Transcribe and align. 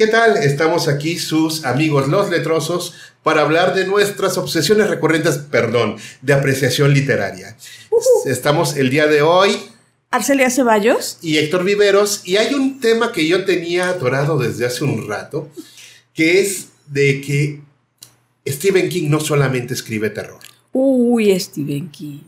¿Qué 0.00 0.06
tal? 0.06 0.38
Estamos 0.38 0.88
aquí 0.88 1.18
sus 1.18 1.66
amigos 1.66 2.08
los 2.08 2.30
letrosos 2.30 2.94
para 3.22 3.42
hablar 3.42 3.74
de 3.74 3.86
nuestras 3.86 4.38
obsesiones 4.38 4.88
recurrentes, 4.88 5.36
perdón, 5.36 5.96
de 6.22 6.32
apreciación 6.32 6.94
literaria. 6.94 7.54
Estamos 8.24 8.76
el 8.76 8.88
día 8.88 9.06
de 9.08 9.20
hoy. 9.20 9.58
Arcelia 10.10 10.48
Ceballos. 10.48 11.18
Y 11.20 11.36
Héctor 11.36 11.64
Viveros. 11.64 12.22
Y 12.24 12.38
hay 12.38 12.54
un 12.54 12.80
tema 12.80 13.12
que 13.12 13.28
yo 13.28 13.44
tenía 13.44 13.90
adorado 13.90 14.38
desde 14.38 14.64
hace 14.64 14.84
un 14.84 15.06
rato, 15.06 15.50
que 16.14 16.40
es 16.40 16.68
de 16.86 17.20
que 17.20 17.60
Stephen 18.48 18.88
King 18.88 19.10
no 19.10 19.20
solamente 19.20 19.74
escribe 19.74 20.08
terror. 20.08 20.40
Uy, 20.72 21.38
Stephen 21.38 21.90
King. 21.90 22.20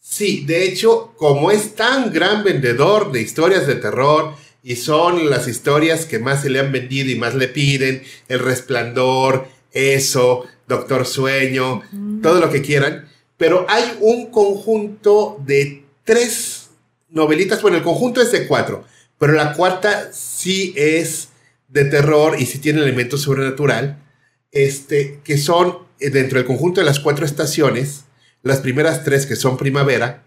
Sí, 0.00 0.44
de 0.44 0.64
hecho, 0.64 1.12
como 1.16 1.52
es 1.52 1.76
tan 1.76 2.12
gran 2.12 2.42
vendedor 2.42 3.12
de 3.12 3.22
historias 3.22 3.68
de 3.68 3.76
terror, 3.76 4.34
y 4.66 4.74
son 4.74 5.30
las 5.30 5.46
historias 5.46 6.06
que 6.06 6.18
más 6.18 6.42
se 6.42 6.50
le 6.50 6.58
han 6.58 6.72
vendido 6.72 7.08
y 7.08 7.14
más 7.14 7.36
le 7.36 7.46
piden, 7.46 8.02
El 8.26 8.40
Resplandor, 8.40 9.46
Eso, 9.70 10.44
Doctor 10.66 11.06
Sueño, 11.06 11.82
todo 12.20 12.40
lo 12.40 12.50
que 12.50 12.62
quieran, 12.62 13.08
pero 13.36 13.64
hay 13.68 13.84
un 14.00 14.32
conjunto 14.32 15.40
de 15.46 15.84
tres 16.02 16.70
novelitas, 17.08 17.62
bueno, 17.62 17.76
el 17.76 17.84
conjunto 17.84 18.20
es 18.20 18.32
de 18.32 18.48
cuatro, 18.48 18.84
pero 19.20 19.34
la 19.34 19.52
cuarta 19.52 20.10
sí 20.12 20.74
es 20.76 21.28
de 21.68 21.84
terror 21.84 22.34
y 22.36 22.46
sí 22.46 22.58
tiene 22.58 22.82
elementos 22.82 23.22
sobrenatural, 23.22 24.02
este, 24.50 25.20
que 25.22 25.38
son 25.38 25.78
eh, 26.00 26.10
dentro 26.10 26.38
del 26.38 26.46
conjunto 26.46 26.80
de 26.80 26.86
las 26.86 26.98
cuatro 26.98 27.24
estaciones, 27.24 28.06
las 28.42 28.58
primeras 28.58 29.04
tres 29.04 29.26
que 29.26 29.36
son 29.36 29.58
primavera, 29.58 30.25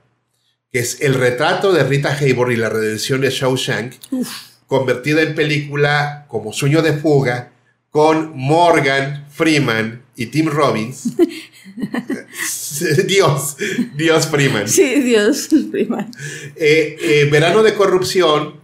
que 0.72 0.80
es 0.80 1.02
el 1.02 1.16
retrato 1.16 1.74
de 1.74 1.84
Rita 1.84 2.16
Hayworth 2.16 2.52
y 2.52 2.58
la 2.58 2.70
redención 2.70 3.22
de 3.22 3.30
Shawshank, 3.30 3.94
convertida 4.68 5.22
en 5.22 5.34
película 5.34 6.26
como 6.28 6.54
Sueño 6.54 6.82
de 6.82 6.94
Fuga, 6.94 7.52
con 7.90 8.38
Morgan 8.38 9.26
Freeman 9.32 10.04
y 10.16 10.28
Tim 10.28 10.48
Robbins. 10.48 11.16
Dios, 13.08 13.58
Dios 13.96 14.28
Freeman. 14.28 14.68
Sí, 14.68 15.02
Dios 15.02 15.50
Freeman. 15.72 16.12
Eh, 16.56 16.98
eh, 17.02 17.28
Verano 17.32 17.64
de 17.64 17.74
Corrupción, 17.74 18.60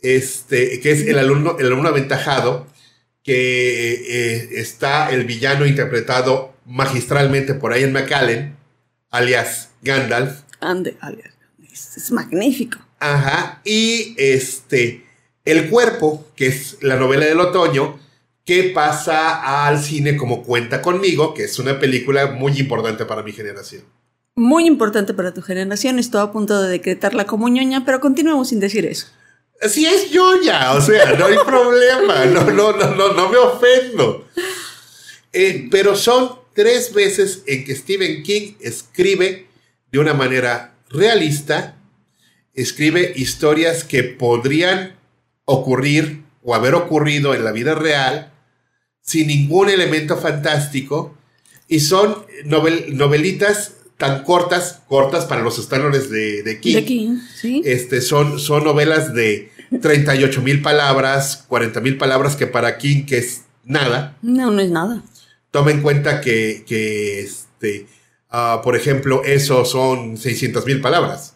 este, 0.00 0.78
que 0.80 0.92
es 0.92 1.06
el 1.08 1.18
alumno, 1.18 1.56
el 1.58 1.66
alumno 1.66 1.88
aventajado, 1.88 2.68
que 3.24 3.92
eh, 3.92 4.48
está 4.60 5.10
el 5.10 5.24
villano 5.24 5.66
interpretado 5.66 6.54
magistralmente 6.64 7.54
por 7.54 7.76
Ian 7.76 7.92
McCallan, 7.92 8.56
alias 9.10 9.70
Gandalf. 9.82 10.42
Ande, 10.60 10.96
alias 11.00 11.39
es, 11.72 12.10
magnífico. 12.10 12.78
Ajá. 12.98 13.60
Y 13.64 14.14
este, 14.18 15.04
El 15.44 15.68
Cuerpo, 15.70 16.26
que 16.36 16.46
es 16.46 16.78
la 16.80 16.96
novela 16.96 17.26
del 17.26 17.40
otoño, 17.40 17.98
que 18.44 18.64
pasa 18.64 19.66
al 19.66 19.80
cine 19.80 20.16
como 20.16 20.42
Cuenta 20.42 20.82
conmigo, 20.82 21.34
que 21.34 21.44
es 21.44 21.58
una 21.58 21.78
película 21.78 22.26
muy 22.28 22.58
importante 22.58 23.04
para 23.04 23.22
mi 23.22 23.32
generación. 23.32 23.82
Muy 24.34 24.66
importante 24.66 25.14
para 25.14 25.34
tu 25.34 25.42
generación. 25.42 25.98
Estoy 25.98 26.22
a 26.22 26.32
punto 26.32 26.62
de 26.62 26.70
decretarla 26.70 27.26
como 27.26 27.48
ñoña, 27.48 27.84
pero 27.84 28.00
continuemos 28.00 28.48
sin 28.48 28.60
decir 28.60 28.86
eso. 28.86 29.06
Sí 29.68 29.84
es 29.86 30.10
ñoña, 30.10 30.72
o 30.72 30.80
sea, 30.80 31.12
no 31.18 31.26
hay 31.26 31.36
problema, 31.44 32.24
no, 32.26 32.50
no, 32.50 32.72
no, 32.72 32.94
no, 32.94 33.12
no 33.12 33.28
me 33.28 33.36
ofendo. 33.36 34.26
Eh, 35.32 35.68
pero 35.70 35.94
son 35.94 36.32
tres 36.54 36.92
veces 36.92 37.42
en 37.46 37.64
que 37.64 37.76
Stephen 37.76 38.22
King 38.22 38.54
escribe 38.60 39.46
de 39.92 39.98
una 39.98 40.14
manera 40.14 40.74
realista, 40.90 41.76
escribe 42.52 43.12
historias 43.16 43.84
que 43.84 44.02
podrían 44.02 44.96
ocurrir 45.44 46.24
o 46.42 46.54
haber 46.54 46.74
ocurrido 46.74 47.34
en 47.34 47.44
la 47.44 47.52
vida 47.52 47.74
real 47.74 48.32
sin 49.02 49.28
ningún 49.28 49.70
elemento 49.70 50.16
fantástico 50.16 51.16
y 51.68 51.80
son 51.80 52.16
novelitas 52.44 53.74
tan 53.96 54.24
cortas, 54.24 54.80
cortas 54.88 55.26
para 55.26 55.42
los 55.42 55.58
estándares 55.58 56.10
de, 56.10 56.58
King. 56.60 57.18
este, 57.64 58.00
son, 58.00 58.38
son 58.38 58.64
novelas 58.64 59.14
de 59.14 59.50
38 59.80 60.42
mil 60.42 60.62
palabras, 60.62 61.44
40 61.48 61.80
mil 61.80 61.98
palabras 61.98 62.34
que 62.34 62.46
para 62.46 62.78
King 62.78 63.04
que 63.04 63.18
es 63.18 63.42
nada. 63.64 64.16
No, 64.22 64.50
no 64.50 64.60
es 64.60 64.70
nada. 64.70 65.02
Toma 65.50 65.70
en 65.70 65.82
cuenta 65.82 66.20
que, 66.20 66.64
que 66.66 67.20
este, 67.20 67.86
Ah, 68.30 68.60
por 68.62 68.76
ejemplo, 68.76 69.22
eso 69.24 69.64
son 69.64 70.16
600 70.16 70.64
mil 70.66 70.80
palabras. 70.80 71.34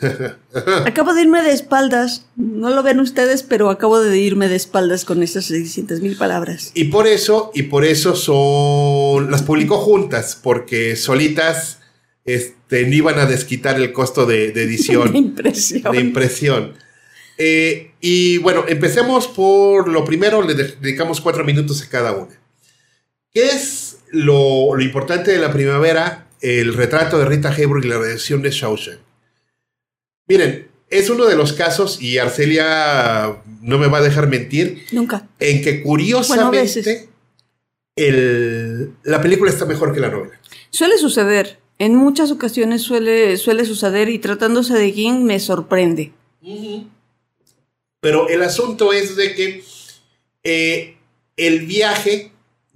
Acabo 0.84 1.14
de 1.14 1.22
irme 1.22 1.42
de 1.42 1.52
espaldas. 1.52 2.26
No 2.36 2.70
lo 2.70 2.82
ven 2.82 2.98
ustedes, 2.98 3.42
pero 3.42 3.70
acabo 3.70 4.00
de 4.00 4.18
irme 4.18 4.48
de 4.48 4.56
espaldas 4.56 5.04
con 5.04 5.22
esas 5.22 5.44
600 5.46 6.00
mil 6.00 6.16
palabras. 6.16 6.72
Y 6.74 6.84
por 6.84 7.06
eso, 7.06 7.52
y 7.54 7.64
por 7.64 7.84
eso 7.84 8.16
son. 8.16 9.30
Las 9.30 9.42
publicó 9.42 9.78
juntas, 9.78 10.38
porque 10.40 10.96
solitas 10.96 11.78
este, 12.24 12.86
no 12.86 12.94
iban 12.94 13.18
a 13.18 13.26
desquitar 13.26 13.76
el 13.76 13.92
costo 13.92 14.26
de, 14.26 14.46
edición. 14.48 15.12
de 15.12 15.18
impresión. 15.18 15.92
De 15.92 16.00
impresión. 16.00 16.74
Eh, 17.38 17.92
y 18.00 18.38
bueno, 18.38 18.64
empecemos 18.68 19.28
por 19.28 19.88
lo 19.88 20.04
primero, 20.04 20.42
le 20.42 20.54
dedicamos 20.54 21.20
cuatro 21.20 21.44
minutos 21.44 21.82
a 21.82 21.88
cada 21.88 22.12
una. 22.12 22.38
¿Qué 23.32 23.46
es 23.46 23.91
lo, 24.12 24.78
importante 24.80 25.32
de 25.32 25.38
la 25.38 25.52
primavera, 25.52 26.28
el 26.40 26.74
retrato 26.74 27.18
de 27.18 27.24
Rita 27.24 27.50
Hayworth 27.50 27.84
y 27.84 27.88
la 27.88 27.98
redención 27.98 28.42
de 28.42 28.50
Shawshank. 28.50 28.98
Miren, 30.28 30.68
es 30.88 31.10
uno 31.10 31.24
de 31.24 31.36
los 31.36 31.54
casos, 31.54 32.00
y 32.00 32.18
Arcelia 32.18 33.42
no 33.62 33.78
me 33.78 33.88
va 33.88 33.98
a 33.98 34.02
dejar 34.02 34.28
mentir. 34.28 34.84
Nunca. 34.92 35.26
En 35.40 35.62
que 35.62 35.82
curiosamente 35.82 37.08
la 37.96 39.20
película 39.22 39.50
está 39.50 39.64
mejor 39.64 39.94
que 39.94 40.00
la 40.00 40.10
novela. 40.10 40.38
Suele 40.70 40.98
suceder. 40.98 41.58
En 41.78 41.96
muchas 41.96 42.30
ocasiones 42.30 42.82
suele, 42.82 43.36
suele 43.38 43.64
suceder 43.64 44.08
y 44.08 44.18
tratándose 44.18 44.74
de 44.74 44.92
King 44.92 45.24
me 45.24 45.40
sorprende. 45.40 46.12
Pero 48.00 48.28
el 48.28 48.42
asunto 48.42 48.92
es 48.92 49.16
de 49.16 49.34
que 49.34 49.64
eh, 50.44 50.96
el 51.36 51.66
viaje 51.66 52.31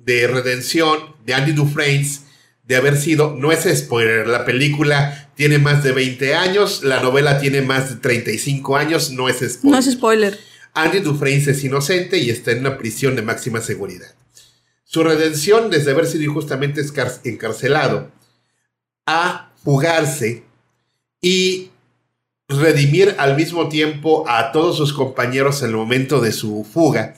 de 0.06 0.28
redención 0.28 1.16
de 1.26 1.34
Andy 1.34 1.52
Dufresne 1.52 2.24
de 2.62 2.76
haber 2.76 2.96
sido, 2.96 3.36
no 3.36 3.52
es 3.52 3.64
spoiler, 3.78 4.26
la 4.26 4.44
película 4.44 5.30
tiene 5.36 5.58
más 5.58 5.84
de 5.84 5.92
20 5.92 6.34
años, 6.34 6.82
la 6.82 7.00
novela 7.00 7.38
tiene 7.38 7.60
más 7.60 7.90
de 7.90 7.96
35 7.96 8.76
años, 8.76 9.10
no 9.10 9.28
es 9.28 9.36
spoiler. 9.36 9.72
No 9.72 9.78
es 9.78 9.92
spoiler. 9.92 10.38
Andy 10.74 11.00
Dufresne 11.00 11.52
es 11.52 11.64
inocente 11.64 12.18
y 12.18 12.30
está 12.30 12.52
en 12.52 12.60
una 12.60 12.78
prisión 12.78 13.14
de 13.14 13.22
máxima 13.22 13.60
seguridad. 13.60 14.14
Su 14.84 15.02
redención, 15.04 15.70
desde 15.70 15.90
haber 15.90 16.06
sido 16.06 16.24
injustamente 16.24 16.82
encarcelado, 17.24 18.10
a 19.06 19.52
fugarse 19.62 20.44
y 21.20 21.70
redimir 22.48 23.16
al 23.18 23.36
mismo 23.36 23.68
tiempo 23.68 24.24
a 24.28 24.52
todos 24.52 24.76
sus 24.76 24.92
compañeros 24.92 25.62
en 25.62 25.70
el 25.70 25.76
momento 25.76 26.20
de 26.20 26.32
su 26.32 26.64
fuga, 26.64 27.16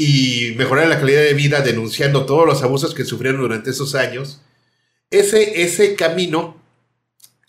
y 0.00 0.54
mejorar 0.56 0.88
la 0.88 0.98
calidad 0.98 1.20
de 1.20 1.34
vida 1.34 1.60
denunciando 1.60 2.24
todos 2.24 2.46
los 2.46 2.62
abusos 2.62 2.94
que 2.94 3.04
sufrieron 3.04 3.42
durante 3.42 3.68
esos 3.68 3.94
años, 3.94 4.40
ese, 5.10 5.62
ese 5.62 5.94
camino 5.94 6.58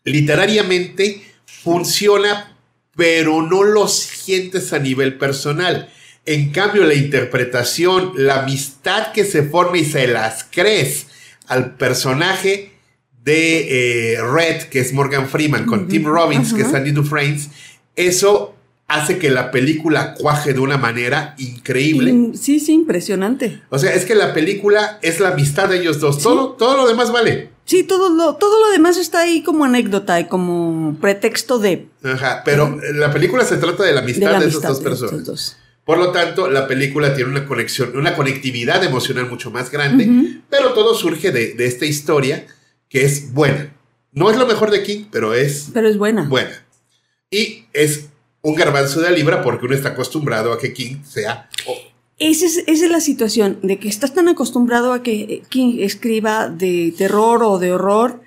literariamente 0.04 1.22
funciona, 1.46 2.58
pero 2.94 3.42
no 3.42 3.64
lo 3.64 3.88
sientes 3.88 4.74
a 4.74 4.80
nivel 4.80 5.18
personal. 5.18 5.94
En 6.26 6.52
cambio, 6.52 6.84
la 6.84 6.94
interpretación, 6.94 8.12
la 8.18 8.42
amistad 8.42 9.14
que 9.14 9.24
se 9.24 9.44
forma 9.44 9.78
y 9.78 9.86
se 9.86 10.08
las 10.08 10.46
crees 10.52 11.08
al 11.48 11.78
personaje 11.78 12.74
de 13.24 14.16
eh, 14.16 14.22
Red, 14.22 14.64
que 14.64 14.82
es 14.82 14.92
Morgan 14.92 15.30
Freeman, 15.30 15.66
con 15.66 15.88
Tim 15.88 16.04
Robbins, 16.04 16.54
que 16.54 16.64
es 16.64 16.74
Andy 16.74 16.92
Dufresne, 16.92 17.50
eso 17.96 18.58
hace 18.92 19.18
que 19.18 19.30
la 19.30 19.52
película 19.52 20.14
cuaje 20.14 20.54
de 20.54 20.60
una 20.60 20.78
manera 20.78 21.34
increíble. 21.38 22.32
Sí, 22.36 22.60
sí, 22.60 22.74
impresionante. 22.74 23.62
O 23.70 23.80
sea, 23.80 23.94
es 23.94 24.06
que 24.06 24.16
la 24.16 24.34
película 24.34 25.00
es 25.02 25.20
la 25.20 25.30
amistad 25.30 25.70
de 25.70 25.80
ellos 25.80 26.00
dos. 26.00 26.22
Todo, 26.22 26.50
todo 26.52 26.76
lo 26.76 26.88
demás 26.88 27.12
vale. 27.12 27.50
Sí, 27.64 27.84
todo 27.84 28.10
lo, 28.10 28.36
todo 28.36 28.60
lo 28.60 28.72
demás 28.72 28.98
está 28.98 29.22
ahí 29.22 29.44
como 29.44 29.64
anécdota 29.64 30.20
y 30.20 30.26
como 30.26 30.98
pretexto 31.00 31.58
de. 31.58 31.88
Ajá, 32.04 32.42
pero 32.44 32.80
la 32.94 33.12
película 33.14 33.46
se 33.46 33.58
trata 33.58 33.84
de 33.84 33.94
la 33.94 34.02
amistad 34.02 34.40
de, 34.40 34.48
esas 34.48 34.62
dos 34.62 34.80
personas. 34.82 35.58
Por 35.86 35.98
lo 35.98 36.12
tanto, 36.12 36.50
la 36.50 36.68
película 36.68 37.16
tiene 37.16 37.32
una 37.32 37.48
conexión, 37.48 37.98
una 37.98 38.16
conectividad 38.16 38.84
emocional 38.84 39.30
mucho 39.30 39.52
más 39.52 39.72
grande, 39.72 40.42
pero 40.50 40.74
todo 40.74 40.96
surge 40.96 41.32
de, 41.32 41.54
de 41.54 41.66
esta 41.66 41.86
historia 41.86 42.46
que 42.90 43.06
es 43.06 43.34
buena. 43.34 43.74
No 44.12 44.30
es 44.30 44.38
lo 44.38 44.46
mejor 44.46 44.70
de 44.70 44.84
King, 44.84 45.06
pero 45.10 45.34
es. 45.34 45.70
Pero 45.74 45.88
es 45.88 45.98
buena. 45.98 46.28
Buena. 46.28 46.66
Y 47.30 47.64
es 47.72 48.11
un 48.42 48.56
garbanzo 48.56 49.02
de 49.02 49.12
libra 49.12 49.44
porque 49.44 49.66
uno 49.66 49.76
está 49.76 49.90
acostumbrado 49.90 50.54
a 50.54 50.60
que 50.60 50.74
King 50.74 51.04
sea... 51.04 51.50
Esa 52.18 52.46
es, 52.68 52.82
la 52.82 53.00
situación, 53.00 53.58
de 53.64 53.80
que 53.80 53.90
estás 53.90 54.14
tan 54.14 54.28
acostumbrado 54.28 54.94
a 54.94 55.02
que 55.02 55.42
King 55.50 55.78
escriba 55.80 56.50
de 56.50 56.94
terror 56.96 57.42
o 57.44 57.58
de 57.58 57.74
horror, 57.74 58.22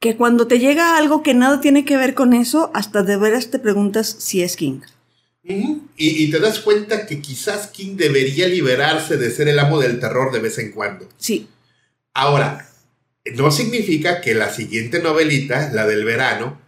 que 0.00 0.16
cuando 0.16 0.48
te 0.48 0.58
llega 0.58 0.96
algo 0.96 1.22
que 1.22 1.34
nada 1.34 1.60
tiene 1.60 1.84
que 1.84 1.96
ver 1.96 2.14
con 2.14 2.34
eso, 2.34 2.72
hasta 2.74 3.04
de 3.04 3.16
veras 3.16 3.52
te 3.52 3.60
preguntas 3.60 4.16
si 4.18 4.42
es 4.42 4.56
King. 4.56 4.80
y, 5.44 5.78
y, 5.96 6.30
te 6.32 6.40
das 6.40 6.58
cuenta 6.58 7.06
que 7.06 7.20
quizás 7.20 7.68
King 7.68 7.96
debería 7.96 8.48
liberarse 8.48 9.16
de 9.16 9.30
ser 9.30 9.46
el 9.46 9.60
amo 9.60 9.78
del 9.78 10.00
terror 10.00 10.32
de 10.32 10.40
vez 10.40 10.58
en 10.58 10.72
cuando. 10.72 11.08
Sí. 11.16 11.46
Ahora, 12.14 12.68
no 13.36 13.52
significa 13.52 14.20
que 14.20 14.34
la 14.34 14.52
siguiente 14.52 15.00
novelita, 15.00 15.70
la 15.72 15.86
del 15.86 16.04
verano, 16.04 16.58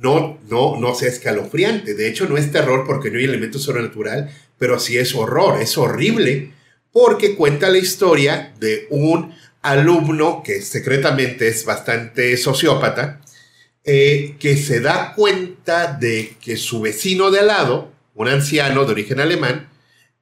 no, 0.00 0.38
no, 0.48 0.78
no 0.78 0.94
sea 0.94 1.08
escalofriante. 1.08 1.94
De 1.94 2.08
hecho, 2.08 2.28
no 2.28 2.36
es 2.36 2.52
terror 2.52 2.84
porque 2.86 3.10
no 3.10 3.18
hay 3.18 3.24
elemento 3.24 3.58
sobrenatural, 3.58 4.30
pero 4.58 4.78
sí 4.78 4.98
es 4.98 5.14
horror, 5.14 5.60
es 5.60 5.76
horrible, 5.78 6.52
porque 6.92 7.34
cuenta 7.34 7.68
la 7.68 7.78
historia 7.78 8.54
de 8.58 8.86
un 8.90 9.34
alumno 9.62 10.42
que 10.44 10.62
secretamente 10.62 11.48
es 11.48 11.64
bastante 11.64 12.36
sociópata, 12.36 13.20
eh, 13.84 14.36
que 14.38 14.56
se 14.56 14.80
da 14.80 15.14
cuenta 15.14 15.92
de 15.92 16.36
que 16.40 16.56
su 16.56 16.80
vecino 16.80 17.30
de 17.30 17.40
al 17.40 17.48
lado, 17.48 17.92
un 18.14 18.28
anciano 18.28 18.84
de 18.84 18.92
origen 18.92 19.20
alemán, 19.20 19.68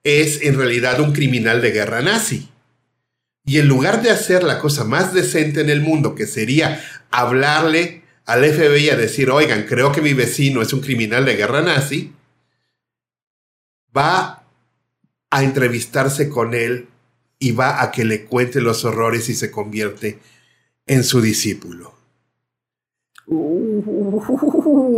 es 0.02 0.42
en 0.42 0.56
realidad 0.56 1.00
un 1.00 1.12
criminal 1.12 1.62
de 1.62 1.70
guerra 1.70 2.02
nazi. 2.02 2.50
Y 3.46 3.58
en 3.58 3.68
lugar 3.68 4.02
de 4.02 4.10
hacer 4.10 4.42
la 4.42 4.58
cosa 4.58 4.84
más 4.84 5.12
decente 5.12 5.60
en 5.60 5.70
el 5.70 5.80
mundo, 5.80 6.14
que 6.14 6.26
sería 6.26 6.82
hablarle 7.10 8.03
al 8.24 8.44
FBI 8.44 8.90
a 8.90 8.96
decir, 8.96 9.30
oigan, 9.30 9.64
creo 9.64 9.92
que 9.92 10.00
mi 10.00 10.14
vecino 10.14 10.62
es 10.62 10.72
un 10.72 10.80
criminal 10.80 11.24
de 11.24 11.36
guerra 11.36 11.62
nazi, 11.62 12.12
va 13.96 14.44
a 15.30 15.42
entrevistarse 15.42 16.28
con 16.28 16.54
él 16.54 16.88
y 17.38 17.52
va 17.52 17.82
a 17.82 17.90
que 17.90 18.04
le 18.04 18.24
cuente 18.24 18.60
los 18.60 18.84
horrores 18.84 19.28
y 19.28 19.34
se 19.34 19.50
convierte 19.50 20.18
en 20.86 21.04
su 21.04 21.20
discípulo. 21.20 21.94
Uh. 23.26 23.64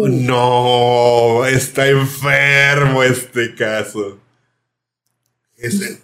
No, 0.08 1.44
está 1.46 1.88
enfermo 1.88 3.02
este 3.02 3.54
caso. 3.54 4.18
Este, 5.56 6.00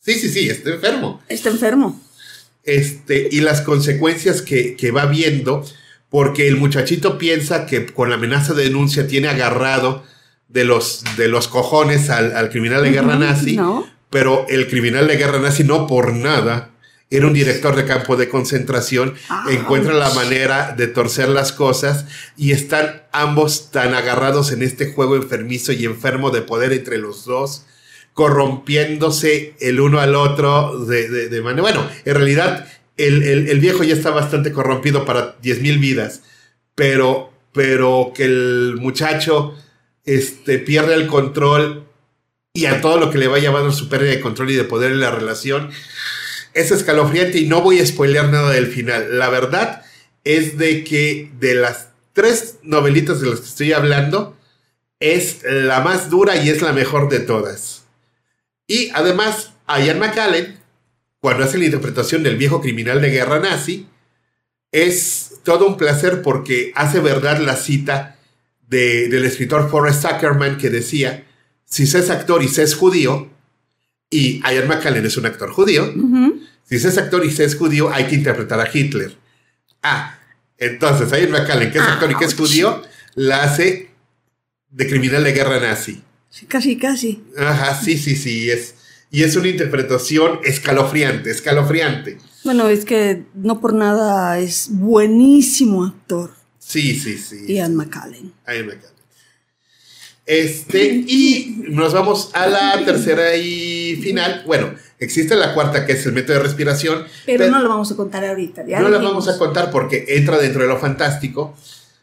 sí, 0.00 0.14
sí, 0.14 0.28
sí, 0.28 0.48
está 0.48 0.70
enfermo. 0.70 1.22
Está 1.28 1.50
enfermo. 1.50 2.00
Este, 2.64 3.28
y 3.30 3.40
las 3.40 3.60
consecuencias 3.60 4.42
que, 4.42 4.74
que 4.76 4.90
va 4.90 5.06
viendo, 5.06 5.64
porque 6.08 6.48
el 6.48 6.56
muchachito 6.56 7.18
piensa 7.18 7.66
que 7.66 7.86
con 7.86 8.08
la 8.08 8.14
amenaza 8.14 8.54
de 8.54 8.64
denuncia 8.64 9.06
tiene 9.06 9.28
agarrado 9.28 10.04
de 10.48 10.64
los, 10.64 11.02
de 11.16 11.28
los 11.28 11.48
cojones 11.48 12.10
al, 12.10 12.48
criminal 12.50 12.84
de 12.84 12.90
guerra 12.90 13.16
nazi, 13.16 13.58
pero 14.08 14.46
el 14.48 14.68
criminal 14.68 15.08
de 15.08 15.16
guerra 15.16 15.40
nazi 15.40 15.64
no 15.64 15.86
por 15.88 16.12
nada 16.12 16.70
era 17.10 17.26
un 17.26 17.32
director 17.32 17.76
de 17.76 17.84
campo 17.84 18.16
de 18.16 18.28
concentración, 18.28 19.14
encuentra 19.50 19.92
la 19.94 20.10
manera 20.14 20.74
de 20.76 20.86
torcer 20.86 21.28
las 21.28 21.52
cosas 21.52 22.06
y 22.36 22.52
están 22.52 23.02
ambos 23.12 23.70
tan 23.70 23.94
agarrados 23.94 24.52
en 24.52 24.62
este 24.62 24.92
juego 24.92 25.16
enfermizo 25.16 25.72
y 25.72 25.84
enfermo 25.84 26.30
de 26.30 26.42
poder 26.42 26.72
entre 26.72 26.98
los 26.98 27.24
dos, 27.24 27.66
corrompiéndose 28.14 29.54
el 29.60 29.80
uno 29.80 30.00
al 30.00 30.14
otro 30.14 30.78
de, 30.86 31.40
manera... 31.42 31.62
Bueno, 31.62 31.88
en 32.04 32.14
realidad 32.14 32.66
el, 32.96 33.22
el, 33.22 33.60
viejo 33.60 33.82
ya 33.82 33.94
está 33.94 34.10
bastante 34.10 34.52
corrompido 34.52 35.04
para 35.04 35.38
10.000 35.40 35.80
vidas, 35.80 36.22
pero, 36.74 37.32
pero 37.52 38.12
que 38.14 38.24
el 38.24 38.76
muchacho 38.78 39.54
este, 40.04 40.58
pierde 40.58 40.94
el 40.94 41.08
control 41.08 41.84
y 42.52 42.66
a 42.66 42.80
todo 42.80 42.98
lo 42.98 43.10
que 43.10 43.18
le 43.18 43.26
va 43.26 43.40
llevando 43.40 43.72
su 43.72 43.88
pérdida 43.88 44.10
de 44.10 44.20
control 44.20 44.52
y 44.52 44.54
de 44.54 44.64
poder 44.64 44.92
en 44.92 45.00
la 45.00 45.10
relación, 45.10 45.70
es 46.54 46.70
escalofriante 46.70 47.38
y 47.38 47.46
no 47.46 47.62
voy 47.62 47.80
a 47.80 47.86
spoilear 47.86 48.30
nada 48.30 48.52
del 48.52 48.68
final. 48.68 49.18
La 49.18 49.28
verdad 49.28 49.82
es 50.22 50.56
de 50.56 50.84
que 50.84 51.32
de 51.40 51.56
las 51.56 51.88
tres 52.12 52.58
novelitas 52.62 53.20
de 53.20 53.28
las 53.28 53.40
que 53.40 53.46
estoy 53.46 53.72
hablando, 53.72 54.36
es 55.00 55.40
la 55.42 55.80
más 55.80 56.08
dura 56.08 56.36
y 56.36 56.48
es 56.48 56.62
la 56.62 56.72
mejor 56.72 57.08
de 57.10 57.20
todas. 57.20 57.83
Y 58.66 58.90
además, 58.94 59.52
Ian 59.68 59.98
McCallan, 59.98 60.58
cuando 61.20 61.44
hace 61.44 61.58
la 61.58 61.66
interpretación 61.66 62.22
del 62.22 62.36
viejo 62.36 62.60
criminal 62.60 63.00
de 63.00 63.10
guerra 63.10 63.40
nazi, 63.40 63.86
es 64.72 65.40
todo 65.42 65.66
un 65.66 65.76
placer 65.76 66.22
porque 66.22 66.72
hace 66.74 67.00
verdad 67.00 67.38
la 67.38 67.56
cita 67.56 68.18
del 68.68 69.24
escritor 69.24 69.70
Forrest 69.70 70.04
Ackerman 70.04 70.58
que 70.58 70.70
decía, 70.70 71.24
si 71.64 71.86
se 71.86 72.00
es 72.00 72.10
actor 72.10 72.42
y 72.42 72.48
se 72.48 72.62
es 72.62 72.74
judío, 72.74 73.30
y 74.10 74.40
Ian 74.40 74.68
McCallan 74.68 75.04
es 75.06 75.16
un 75.16 75.26
actor 75.26 75.50
judío, 75.50 75.92
si 76.64 76.78
se 76.78 76.88
es 76.88 76.98
actor 76.98 77.24
y 77.24 77.30
se 77.30 77.44
es 77.44 77.56
judío, 77.56 77.90
hay 77.92 78.06
que 78.06 78.14
interpretar 78.14 78.60
a 78.60 78.68
Hitler. 78.72 79.16
Ah, 79.82 80.18
entonces 80.58 81.10
Ian 81.10 81.30
McCallan, 81.30 81.70
que 81.70 81.78
es 81.78 81.84
actor 81.84 82.10
y 82.10 82.14
que 82.16 82.24
es 82.24 82.34
judío, 82.34 82.82
la 83.14 83.44
hace 83.44 83.90
de 84.70 84.88
criminal 84.88 85.22
de 85.22 85.32
guerra 85.32 85.60
nazi. 85.60 86.02
Casi, 86.48 86.76
casi. 86.76 87.22
Ajá, 87.38 87.80
sí, 87.80 87.96
sí, 87.96 88.16
sí, 88.16 88.50
es, 88.50 88.74
y 89.10 89.22
es 89.22 89.36
una 89.36 89.48
interpretación 89.48 90.40
escalofriante, 90.44 91.30
escalofriante. 91.30 92.18
Bueno, 92.42 92.68
es 92.68 92.84
que 92.84 93.22
no 93.34 93.60
por 93.60 93.72
nada 93.72 94.38
es 94.38 94.68
buenísimo 94.70 95.84
actor. 95.84 96.32
Sí, 96.58 96.98
sí, 96.98 97.18
sí. 97.18 97.46
Ian 97.46 97.76
McCallan. 97.76 98.32
Ian 98.46 98.66
McCallan. 98.66 98.94
Este, 100.26 101.04
y 101.06 101.64
nos 101.68 101.92
vamos 101.92 102.30
a 102.32 102.46
la 102.46 102.82
tercera 102.84 103.36
y 103.36 103.96
final. 104.02 104.42
Bueno, 104.46 104.74
existe 104.98 105.34
la 105.36 105.52
cuarta 105.54 105.84
que 105.84 105.92
es 105.92 106.06
el 106.06 106.12
método 106.12 106.38
de 106.38 106.42
respiración. 106.42 107.04
Pero, 107.26 107.50
no 107.50 107.60
lo 107.60 107.68
vamos 107.68 107.92
a 107.92 107.96
contar 107.96 108.24
ahorita. 108.24 108.64
no 108.64 108.88
la 108.88 108.98
vamos 108.98 109.28
a 109.28 109.38
contar 109.38 109.70
porque 109.70 110.06
entra 110.08 110.38
dentro 110.38 110.62
de 110.62 110.68
lo 110.68 110.78
fantástico. 110.78 111.56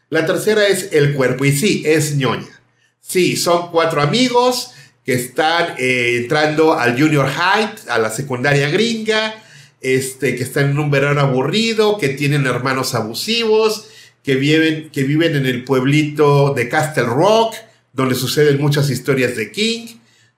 La 0.08 0.24
tercera 0.24 0.66
es 0.66 0.90
el 0.92 1.14
cuerpo 1.14 1.44
y 1.44 1.52
sí, 1.52 1.82
es 1.84 2.16
ñoña. 2.16 2.61
Sí, 3.02 3.36
son 3.36 3.70
cuatro 3.70 4.00
amigos 4.00 4.70
que 5.04 5.14
están 5.14 5.74
eh, 5.78 6.20
entrando 6.22 6.74
al 6.74 6.98
junior 6.98 7.26
high, 7.26 7.74
a 7.88 7.98
la 7.98 8.08
secundaria 8.08 8.70
gringa, 8.70 9.42
este, 9.80 10.36
que 10.36 10.44
están 10.44 10.70
en 10.70 10.78
un 10.78 10.90
verano 10.90 11.20
aburrido, 11.20 11.98
que 11.98 12.10
tienen 12.10 12.46
hermanos 12.46 12.94
abusivos, 12.94 13.88
que 14.22 14.36
viven, 14.36 14.90
que 14.90 15.02
viven 15.02 15.34
en 15.34 15.46
el 15.46 15.64
pueblito 15.64 16.54
de 16.54 16.68
Castle 16.68 17.02
Rock, 17.02 17.56
donde 17.92 18.14
suceden 18.14 18.60
muchas 18.60 18.88
historias 18.88 19.36
de 19.36 19.50
King, 19.50 19.86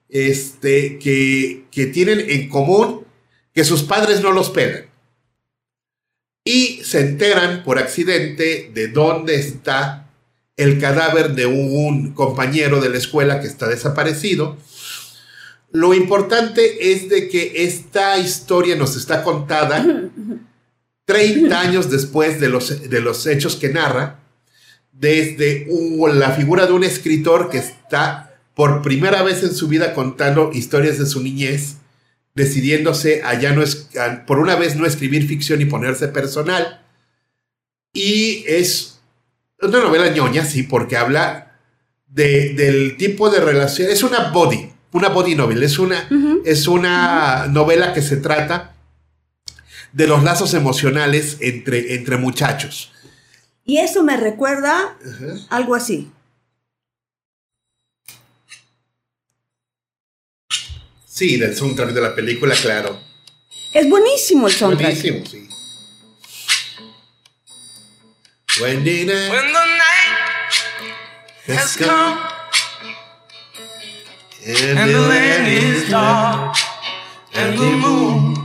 este, 0.09 0.97
que, 0.97 1.65
que 1.69 1.85
tienen 1.85 2.25
en 2.27 2.49
común 2.49 3.05
que 3.53 3.63
sus 3.63 3.83
padres 3.83 4.21
no 4.21 4.31
los 4.31 4.49
pegan. 4.49 4.87
Y 6.43 6.81
se 6.83 7.01
enteran 7.01 7.63
por 7.63 7.77
accidente 7.77 8.71
de 8.73 8.87
dónde 8.87 9.35
está 9.35 10.04
el 10.57 10.79
cadáver 10.79 11.35
de 11.35 11.45
un 11.45 12.13
compañero 12.13 12.79
de 12.81 12.89
la 12.89 12.97
escuela 12.97 13.41
que 13.41 13.47
está 13.47 13.67
desaparecido. 13.67 14.57
Lo 15.71 15.93
importante 15.93 16.93
es 16.93 17.09
de 17.09 17.27
que 17.27 17.65
esta 17.65 18.17
historia 18.17 18.75
nos 18.75 18.95
está 18.95 19.23
contada 19.23 19.85
30 21.05 21.59
años 21.59 21.91
después 21.91 22.39
de 22.39 22.49
los, 22.49 22.89
de 22.89 23.01
los 23.01 23.27
hechos 23.27 23.57
que 23.57 23.69
narra, 23.69 24.19
desde 24.93 25.67
la 26.13 26.31
figura 26.31 26.65
de 26.65 26.71
un 26.71 26.85
escritor 26.85 27.49
que 27.49 27.57
está 27.57 28.39
por 28.53 28.81
primera 28.81 29.21
vez 29.21 29.43
en 29.43 29.53
su 29.53 29.67
vida 29.67 29.93
contando 29.93 30.51
historias 30.53 30.97
de 30.97 31.05
su 31.05 31.21
niñez, 31.21 31.75
decidiéndose 32.33 33.21
a 33.23 33.37
ya 33.37 33.51
no 33.51 33.61
es, 33.61 33.89
por 34.25 34.39
una 34.39 34.55
vez 34.55 34.77
no 34.77 34.85
escribir 34.85 35.27
ficción 35.27 35.59
y 35.59 35.65
ponerse 35.65 36.07
personal. 36.07 36.81
Y 37.93 38.45
es 38.47 38.94
una 39.61 39.79
novela 39.79 40.09
ñoña, 40.09 40.45
sí, 40.45 40.63
porque 40.63 40.97
habla 40.97 41.57
de, 42.07 42.53
del 42.53 42.97
tipo 42.97 43.29
de 43.29 43.39
relación. 43.39 43.89
Es 43.89 44.03
una 44.03 44.31
body, 44.31 44.71
una 44.91 45.09
body 45.09 45.35
novel. 45.35 45.63
Es 45.63 45.79
una, 45.79 46.09
es 46.45 46.67
una 46.67 47.47
novela 47.47 47.93
que 47.93 48.01
se 48.01 48.17
trata 48.17 48.75
de 49.91 50.07
los 50.07 50.23
lazos 50.23 50.53
emocionales 50.53 51.37
entre, 51.39 51.95
entre 51.95 52.17
muchachos. 52.17 52.91
Y 53.63 53.77
eso 53.77 54.03
me 54.03 54.17
recuerda 54.17 54.97
algo 55.49 55.75
así. 55.75 56.11
Sí, 61.05 61.37
del 61.37 61.55
soundtrack 61.55 61.91
de 61.91 62.01
la 62.01 62.13
película, 62.13 62.53
claro. 62.61 62.99
Es 63.71 63.89
buenísimo 63.89 64.47
el 64.47 64.53
soundtrack. 64.53 65.01
Buenísimo, 65.01 65.25
sí. 65.25 65.47
When 68.61 68.85
the 68.85 69.05
night, 69.05 69.31
When 69.31 69.47
the 69.51 69.65
night 69.83 70.47
has 71.47 71.75
come, 71.75 72.19
and, 74.47 74.89
the 74.89 74.99
land 74.99 75.47
is 75.47 75.89
dark, 75.89 76.55
and 77.33 77.59
the 77.59 77.71
moon 77.75 78.35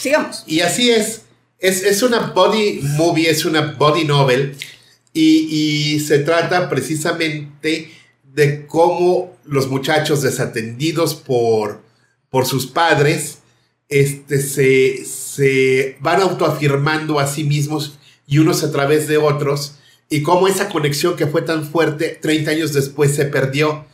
Sigamos. 0.00 0.44
Y 0.46 0.60
así 0.60 0.90
es. 0.90 1.22
Es, 1.60 2.02
una 2.02 2.20
body 2.20 2.80
movie, 2.96 3.28
es 3.28 3.44
una 3.44 3.76
body 3.78 4.04
novel. 4.04 4.56
Y, 5.12 6.00
se 6.00 6.20
trata 6.20 6.68
precisamente 6.68 7.92
de 8.24 8.66
cómo 8.66 9.36
los 9.44 9.68
muchachos 9.68 10.22
desatendidos 10.22 11.14
por, 11.14 11.82
por 12.30 12.46
sus 12.46 12.66
padres 12.66 13.37
este, 13.88 14.40
se, 14.40 15.04
se 15.04 15.96
van 16.00 16.20
autoafirmando 16.20 17.18
a 17.18 17.26
sí 17.26 17.44
mismos 17.44 17.98
y 18.26 18.38
unos 18.38 18.62
a 18.62 18.70
través 18.70 19.08
de 19.08 19.16
otros 19.16 19.78
y 20.10 20.22
cómo 20.22 20.48
esa 20.48 20.68
conexión 20.68 21.16
que 21.16 21.26
fue 21.26 21.42
tan 21.42 21.66
fuerte 21.68 22.18
30 22.20 22.50
años 22.50 22.72
después 22.72 23.14
se 23.14 23.26
perdió. 23.26 23.86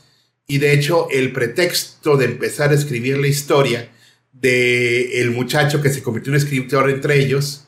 Y 0.47 0.59
de 0.59 0.73
hecho, 0.73 1.09
el 1.11 1.33
pretexto 1.33 2.17
de 2.17 2.27
empezar 2.27 2.71
a 2.71 2.75
escribir 2.75 3.19
la 3.19 3.29
historia 3.29 3.91
de 4.33 5.21
el 5.21 5.31
muchacho 5.31 5.81
que 5.81 5.91
se 5.91 6.03
convirtió 6.03 6.33
en 6.33 6.39
escritor 6.39 6.91
entre 6.91 7.19
ellos 7.19 7.67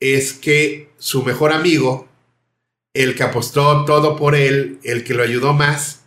es 0.00 0.32
que 0.32 0.90
su 0.98 1.22
mejor 1.22 1.52
amigo, 1.52 2.08
el 2.94 3.14
que 3.14 3.24
apostó 3.24 3.84
todo 3.84 4.16
por 4.16 4.34
él, 4.34 4.78
el 4.84 5.04
que 5.04 5.14
lo 5.14 5.22
ayudó 5.22 5.52
más, 5.52 6.02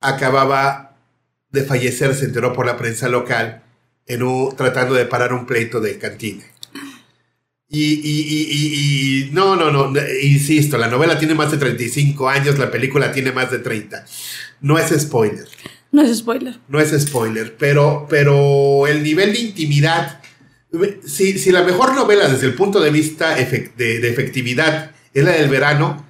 acababa 0.00 0.96
de 1.50 1.64
fallecer, 1.64 2.14
se 2.14 2.26
enteró 2.26 2.52
por 2.52 2.66
la 2.66 2.76
prensa 2.76 3.08
local, 3.08 3.62
en 4.12 4.22
un, 4.22 4.54
tratando 4.56 4.94
de 4.94 5.06
parar 5.06 5.32
un 5.32 5.46
pleito 5.46 5.80
de 5.80 5.98
cantina. 5.98 6.44
Y, 7.74 7.94
y, 8.04 9.28
y, 9.28 9.30
no, 9.32 9.56
no, 9.56 9.70
no, 9.70 9.98
insisto, 10.22 10.76
la 10.76 10.88
novela 10.88 11.18
tiene 11.18 11.34
más 11.34 11.50
de 11.50 11.56
35 11.56 12.28
años, 12.28 12.58
la 12.58 12.70
película 12.70 13.12
tiene 13.12 13.32
más 13.32 13.50
de 13.50 13.60
30. 13.60 14.04
No 14.60 14.78
es 14.78 14.90
spoiler. 15.00 15.46
No 15.90 16.02
es 16.02 16.18
spoiler. 16.18 16.58
No 16.68 16.80
es 16.80 16.90
spoiler, 17.02 17.56
pero, 17.56 18.06
pero 18.10 18.86
el 18.86 19.02
nivel 19.02 19.32
de 19.32 19.40
intimidad, 19.40 20.20
si, 21.06 21.38
si 21.38 21.50
la 21.50 21.62
mejor 21.62 21.94
novela 21.94 22.28
desde 22.28 22.46
el 22.46 22.54
punto 22.54 22.78
de 22.78 22.90
vista 22.90 23.36
de, 23.36 23.72
de, 23.76 24.08
efectividad 24.08 24.90
es 25.14 25.24
la 25.24 25.32
del 25.32 25.48
verano, 25.48 26.06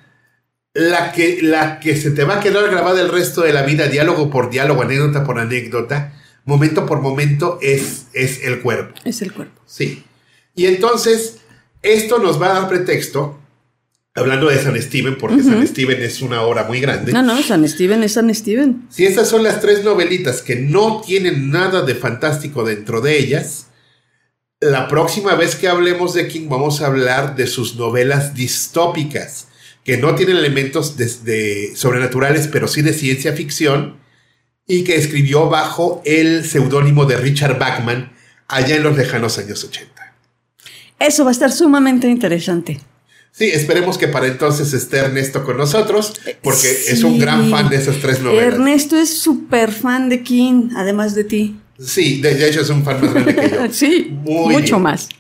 la 0.75 1.13
que, 1.13 1.43
la 1.43 1.79
que 1.79 1.97
se 1.97 2.11
te 2.11 2.25
va 2.25 2.39
a 2.39 2.41
quedar 2.41 2.69
grabada 2.71 3.01
el 3.01 3.09
resto 3.09 3.43
de 3.43 3.53
la 3.53 3.63
vida, 3.63 3.87
diálogo 3.87 4.31
por 4.31 4.51
diálogo, 4.51 4.83
anécdota 4.83 5.23
por 5.23 5.39
anécdota, 5.39 6.13
momento 6.45 6.87
por 6.87 7.01
momento, 7.01 7.59
es, 7.63 8.07
es 8.13 8.43
el 8.45 8.61
cuerpo. 8.61 8.95
Es 9.05 9.23
el 9.23 9.33
cuerpo. 9.33 9.61
Sí. 9.67 10.05
Y 10.55 10.67
entonces, 10.67 11.39
esto 11.83 12.19
nos 12.19 12.41
va 12.41 12.51
a 12.51 12.61
dar 12.61 12.69
pretexto, 12.69 13.39
hablando 14.15 14.49
de 14.49 14.59
San 14.59 14.81
Steven, 14.81 15.17
porque 15.17 15.43
San 15.43 15.67
Steven 15.67 16.03
es 16.03 16.21
una 16.21 16.43
obra 16.43 16.65
muy 16.65 16.81
grande. 16.81 17.13
No, 17.13 17.23
no, 17.23 17.43
San 17.43 17.67
Steven 17.67 18.03
es 18.03 18.13
San 18.13 18.33
Steven. 18.35 18.87
Si 18.91 19.07
estas 19.07 19.29
son 19.29 19.43
las 19.43 19.61
tres 19.61 19.85
novelitas 19.85 20.43
que 20.43 20.57
no 20.57 21.01
tienen 21.01 21.51
nada 21.51 21.83
de 21.83 21.95
fantástico 21.95 22.65
dentro 22.65 23.01
de 23.01 23.19
ellas, 23.19 23.67
la 24.63 24.87
próxima 24.87 25.35
vez 25.35 25.57
que 25.57 25.67
hablemos 25.67 26.15
de 26.15 26.29
King 26.29 26.49
vamos 26.49 26.81
a 26.81 26.87
hablar 26.87 27.35
de 27.35 27.49
sus 27.49 27.75
novelas 27.75 28.35
distópicas, 28.35 29.49
que 29.85 29.97
no 29.97 30.15
tienen 30.15 30.37
elementos 30.37 30.97
de, 30.97 31.73
sobrenaturales, 31.75 32.47
pero 32.47 32.69
sí 32.69 32.83
de 32.83 32.93
ciencia 32.93 33.33
ficción, 33.33 33.97
y 34.73 34.85
que 34.85 34.97
escribió 34.97 35.51
bajo 35.51 36.01
el 36.07 36.49
seudónimo 36.49 37.05
de 37.05 37.19
Richard 37.19 37.59
Bachman 37.59 38.11
allá 38.49 38.77
en 38.77 38.83
los 38.83 38.97
lejanos 38.97 39.37
años 39.37 39.63
80. 39.63 40.15
Eso 40.99 41.25
va 41.25 41.31
a 41.31 41.33
estar 41.33 41.53
sumamente 41.53 42.09
interesante. 42.09 42.81
Sí, 43.33 43.51
esperemos 43.53 43.99
que 43.99 44.09
para 44.09 44.29
entonces 44.29 44.73
esté 44.73 44.97
Ernesto 44.97 45.45
con 45.45 45.59
nosotros, 45.59 46.15
porque 46.43 46.71
es 46.89 47.05
un 47.05 47.19
gran 47.19 47.51
fan 47.51 47.69
de 47.69 47.77
esas 47.77 47.99
tres 48.01 48.21
novelas. 48.21 48.55
Ernesto 48.55 48.97
es 48.97 49.19
súper 49.19 49.73
fan 49.73 50.09
de 50.09 50.23
King, 50.23 50.71
además 50.75 51.15
de 51.15 51.25
ti. 51.25 51.61
Sí, 51.79 52.23
de 52.23 52.49
hecho 52.49 52.63
es 52.63 52.71
un 52.71 52.83
fan 52.83 52.99
más 53.03 53.13
grande 53.13 53.37
que 53.37 53.51
yo. 53.51 53.59
sí, 53.71 54.09
mucho 54.25 54.79
más. 54.79 55.11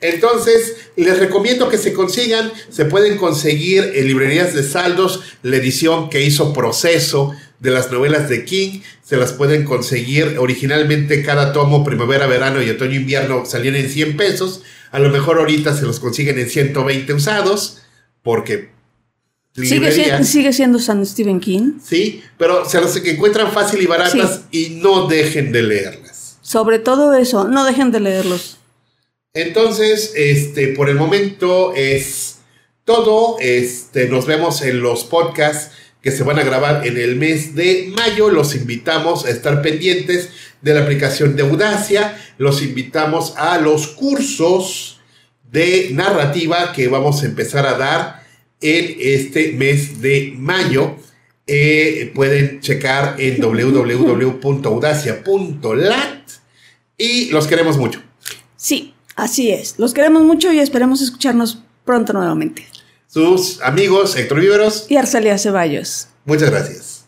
Entonces, 0.00 0.76
les 0.96 1.18
recomiendo 1.18 1.68
que 1.68 1.76
se 1.76 1.92
consigan, 1.92 2.50
se 2.70 2.86
pueden 2.86 3.18
conseguir 3.18 3.92
en 3.94 4.06
librerías 4.06 4.54
de 4.54 4.62
saldos 4.62 5.20
la 5.42 5.56
edición 5.56 6.08
que 6.08 6.24
hizo 6.24 6.54
Proceso 6.54 7.34
de 7.62 7.70
las 7.70 7.92
novelas 7.92 8.28
de 8.28 8.44
King, 8.44 8.80
se 9.04 9.16
las 9.16 9.32
pueden 9.32 9.64
conseguir 9.64 10.36
originalmente 10.38 11.22
cada 11.22 11.52
tomo, 11.52 11.84
primavera, 11.84 12.26
verano 12.26 12.60
y 12.60 12.68
otoño, 12.68 12.96
invierno 12.96 13.46
salían 13.46 13.76
en 13.76 13.88
100 13.88 14.16
pesos, 14.16 14.62
a 14.90 14.98
lo 14.98 15.10
mejor 15.10 15.38
ahorita 15.38 15.74
se 15.76 15.86
los 15.86 16.00
consiguen 16.00 16.40
en 16.40 16.50
120 16.50 17.14
usados, 17.14 17.82
porque... 18.22 18.72
Sigue, 19.54 20.52
siendo 20.52 20.78
San 20.78 21.06
Stephen 21.06 21.38
King. 21.38 21.74
Sí, 21.84 22.22
pero 22.36 22.68
se 22.68 22.80
los 22.80 22.96
encuentran 22.96 23.52
fácil 23.52 23.82
y 23.82 23.86
baratas 23.86 24.42
y 24.50 24.78
no 24.82 25.06
dejen 25.06 25.52
de 25.52 25.62
leerlas. 25.62 26.38
Sobre 26.40 26.78
todo 26.78 27.14
eso, 27.14 27.46
no 27.46 27.64
dejen 27.64 27.92
de 27.92 28.00
leerlos. 28.00 28.56
Entonces, 29.34 30.14
este, 30.16 30.68
por 30.68 30.88
el 30.88 30.96
momento 30.96 31.74
es 31.74 32.38
todo. 32.84 33.36
Este, 33.40 34.08
nos 34.08 34.24
vemos 34.26 34.62
en 34.62 34.80
los 34.80 35.04
podcasts 35.04 35.74
que 36.02 36.10
se 36.10 36.24
van 36.24 36.38
a 36.38 36.42
grabar 36.42 36.86
en 36.86 36.98
el 36.98 37.16
mes 37.16 37.54
de 37.54 37.90
mayo. 37.96 38.28
Los 38.28 38.54
invitamos 38.56 39.24
a 39.24 39.30
estar 39.30 39.62
pendientes 39.62 40.28
de 40.60 40.74
la 40.74 40.82
aplicación 40.82 41.34
de 41.36 41.42
Audacia. 41.42 42.18
Los 42.38 42.60
invitamos 42.62 43.34
a 43.36 43.58
los 43.58 43.86
cursos 43.86 44.98
de 45.50 45.90
narrativa 45.92 46.72
que 46.72 46.88
vamos 46.88 47.22
a 47.22 47.26
empezar 47.26 47.64
a 47.66 47.78
dar 47.78 48.24
en 48.60 48.96
este 48.98 49.52
mes 49.52 50.02
de 50.02 50.34
mayo. 50.36 50.96
Eh, 51.46 52.10
pueden 52.14 52.60
checar 52.60 53.16
en 53.18 53.40
www.audacia.lat 53.40 56.28
y 56.98 57.30
los 57.30 57.46
queremos 57.46 57.78
mucho. 57.78 58.02
Sí, 58.56 58.92
así 59.14 59.50
es. 59.50 59.78
Los 59.78 59.94
queremos 59.94 60.24
mucho 60.24 60.52
y 60.52 60.58
esperemos 60.58 61.00
escucharnos 61.00 61.62
pronto 61.84 62.12
nuevamente 62.12 62.66
sus 63.12 63.60
amigos 63.60 64.16
Héctor 64.16 64.40
Víveros 64.40 64.86
y 64.88 64.96
Arcelia 64.96 65.36
Ceballos. 65.36 66.08
Muchas 66.24 66.50
gracias. 66.50 67.04